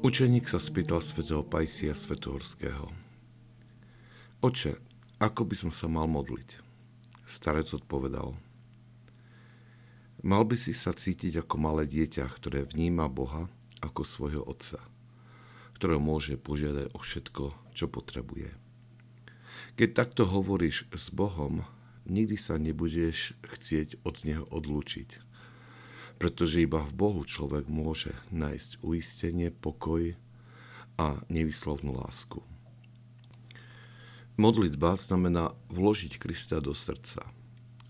[0.00, 2.88] Učeník sa spýtal svätého Pajsia Svetohorského.
[4.40, 4.80] Oče,
[5.20, 6.56] ako by som sa mal modliť?
[7.28, 8.32] Starec odpovedal.
[10.24, 13.52] Mal by si sa cítiť ako malé dieťa, ktoré vníma Boha
[13.84, 14.80] ako svojho otca,
[15.76, 18.56] ktorého môže požiadať o všetko, čo potrebuje.
[19.76, 21.68] Keď takto hovoríš s Bohom,
[22.08, 25.20] nikdy sa nebudeš chcieť od Neho odlúčiť,
[26.20, 30.12] pretože iba v Bohu človek môže nájsť uistenie, pokoj
[31.00, 32.44] a nevyslovnú lásku.
[34.36, 37.24] Modlitba znamená vložiť Krista do srdca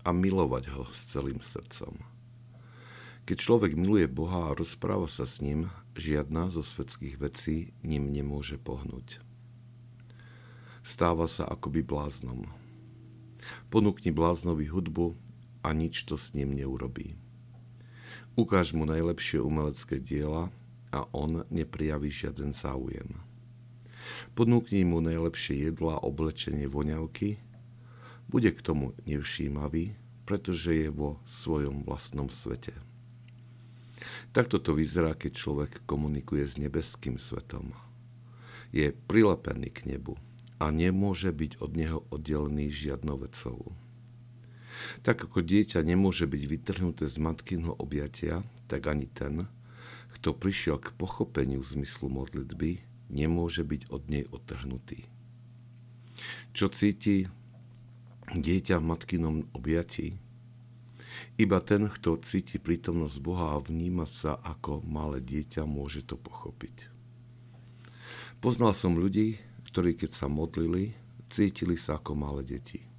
[0.07, 1.99] a milovať ho s celým srdcom.
[3.27, 5.67] Keď človek miluje Boha a rozpráva sa s ním,
[5.99, 9.19] žiadna zo svetských vecí ním nemôže pohnúť.
[10.87, 12.47] Stáva sa akoby bláznom.
[13.67, 15.19] Ponúkni bláznovi hudbu
[15.61, 17.13] a nič to s ním neurobí.
[18.39, 20.47] Ukáž mu najlepšie umelecké diela
[20.91, 23.19] a on neprijaví žiaden záujem.
[24.33, 27.37] Ponúkni mu najlepšie jedla, oblečenie, voňavky,
[28.31, 29.93] bude k tomu nevšímavý,
[30.23, 32.71] pretože je vo svojom vlastnom svete.
[34.31, 37.75] Takto to vyzerá, keď človek komunikuje s nebeským svetom.
[38.71, 40.15] Je prilepený k nebu
[40.63, 43.75] a nemôže byť od neho oddelený žiadnou vecou.
[45.01, 49.45] Tak ako dieťa nemôže byť vytrhnuté z matkinho objatia, tak ani ten,
[50.17, 55.05] kto prišiel k pochopeniu zmyslu modlitby, nemôže byť od nej odtrhnutý.
[56.53, 57.27] Čo cíti
[58.31, 60.15] dieťa v matkinom objatí?
[61.35, 66.91] Iba ten, kto cíti prítomnosť Boha a vníma sa ako malé dieťa, môže to pochopiť.
[68.41, 69.37] Poznal som ľudí,
[69.69, 70.97] ktorí keď sa modlili,
[71.29, 72.90] cítili sa ako malé deti.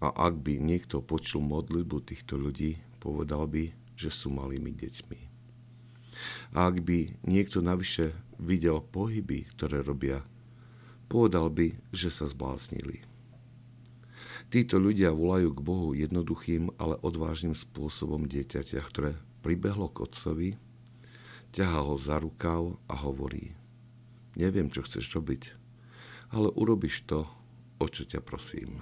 [0.00, 5.20] A ak by niekto počul modlitbu týchto ľudí, povedal by, že sú malými deťmi.
[6.56, 10.24] A ak by niekto navyše videl pohyby, ktoré robia,
[11.12, 13.04] povedal by, že sa zbláznili.
[14.50, 20.48] Títo ľudia volajú k Bohu jednoduchým, ale odvážnym spôsobom dieťaťa, ktoré pribehlo k otcovi,
[21.54, 23.54] ťahá ho za rukav a hovorí
[24.38, 25.52] Neviem, čo chceš robiť,
[26.30, 27.26] ale urobíš to,
[27.82, 28.78] o čo ťa prosím.